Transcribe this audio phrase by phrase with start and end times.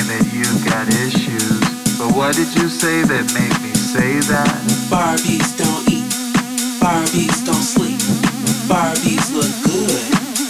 [0.00, 1.98] apologize saying that you got issues.
[1.98, 4.48] But what did you say that made me say that?
[4.88, 6.08] Barbies don't eat.
[6.80, 8.00] Barbies don't sleep.
[8.68, 10.02] Barbies look good.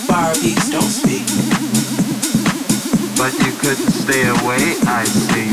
[0.06, 1.26] Barbies don't speak.
[3.16, 5.50] But you couldn't stay away, I see.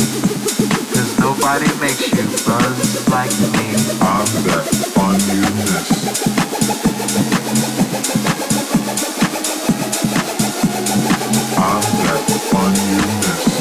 [0.94, 3.76] Cause nobody makes you buzz like me.
[4.02, 5.90] I'm that fun you miss.
[11.58, 13.57] I'm that fun you miss.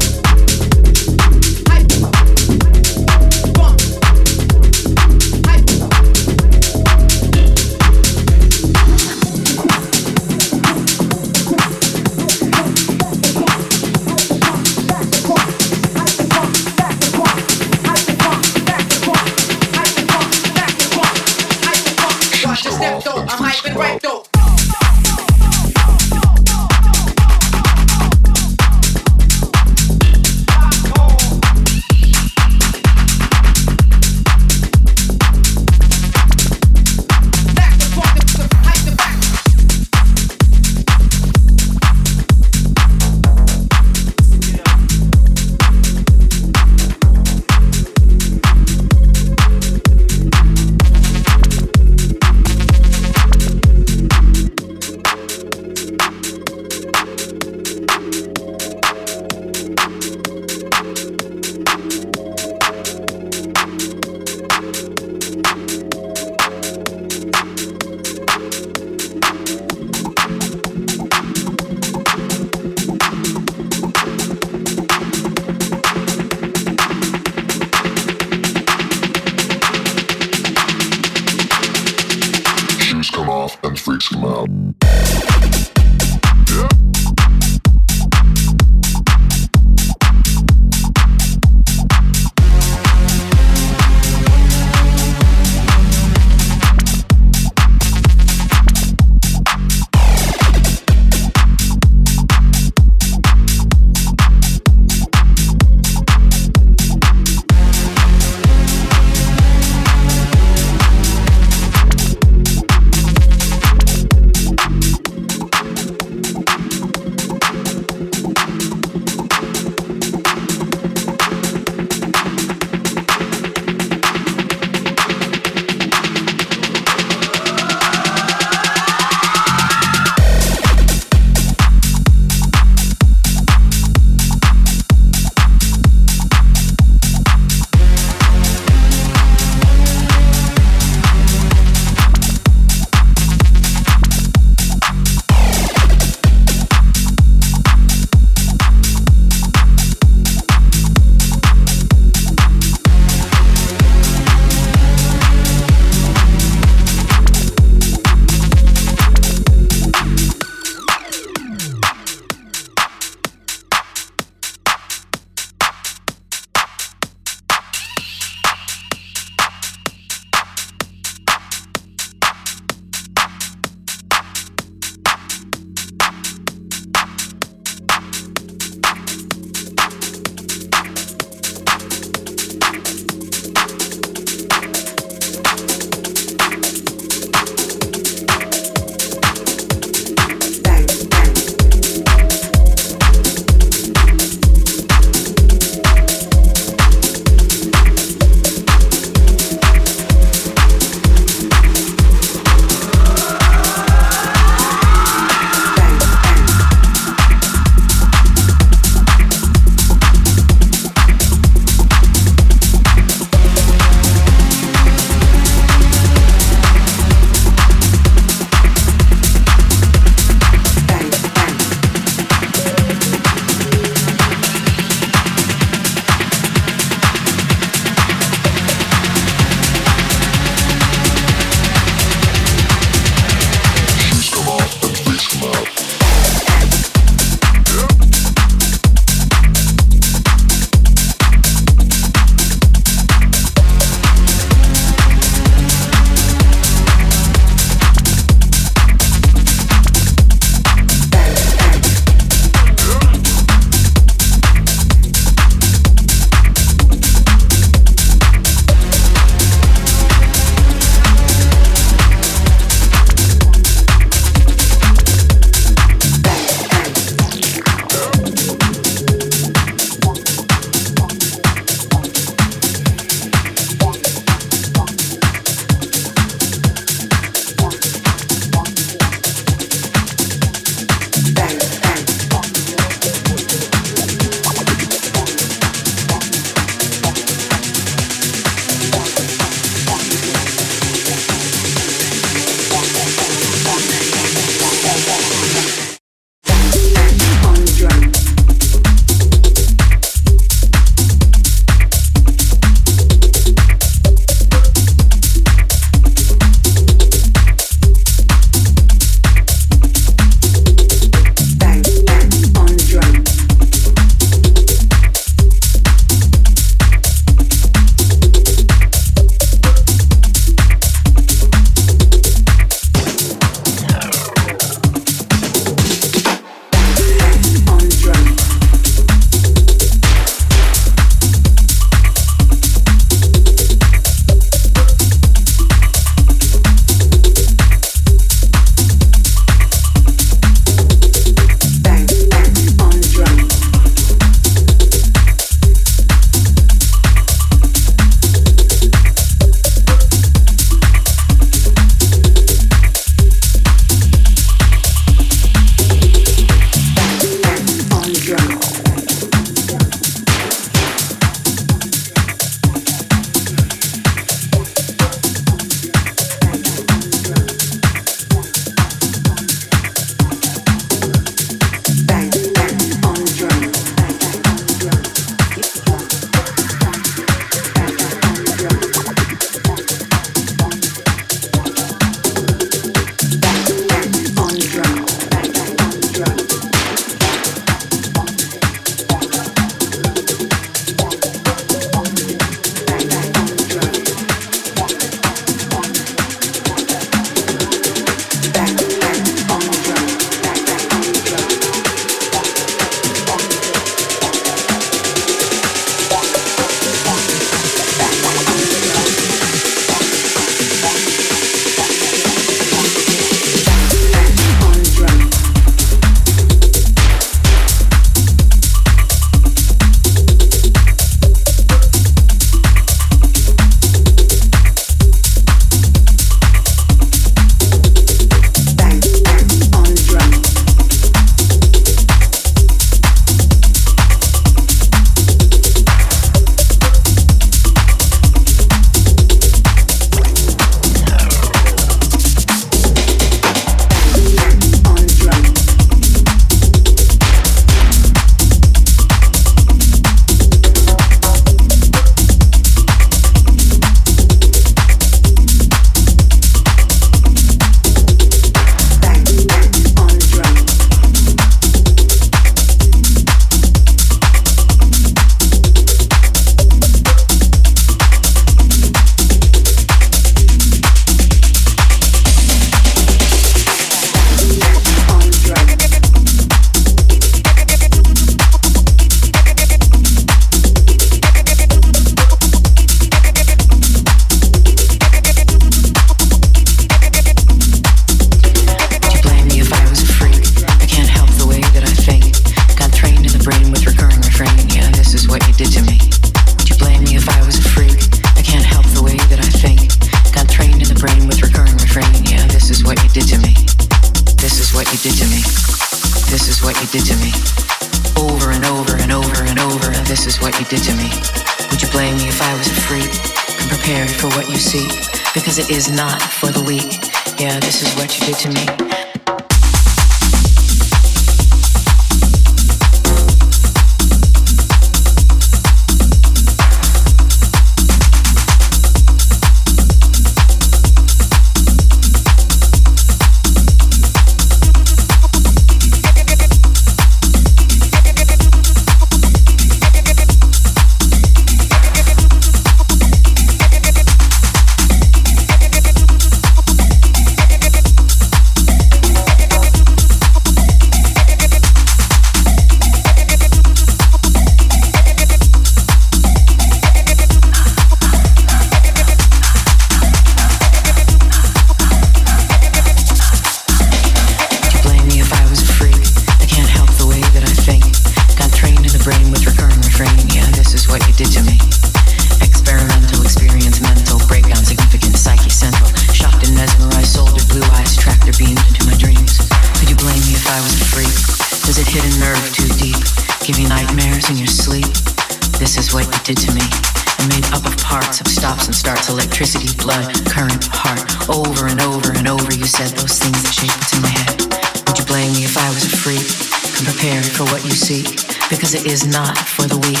[598.88, 600.00] Is not for the weak.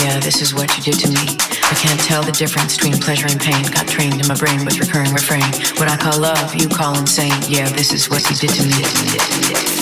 [0.00, 1.36] Yeah, this is what you did to me.
[1.70, 3.62] I can't tell the difference between pleasure and pain.
[3.70, 5.44] Got trained in my brain with recurring refrain.
[5.76, 7.34] What I call love, you call insane.
[7.46, 9.81] Yeah, this is what you did to me.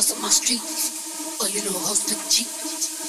[0.00, 0.62] sauce on my street.
[1.40, 2.46] Oh, you know, host look cheap.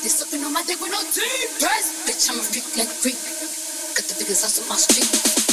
[0.01, 1.61] This up in on my dick with no teeth.
[1.61, 3.15] Bitch, I'm a freak like freak.
[3.95, 5.48] Got the biggest sauce on my street.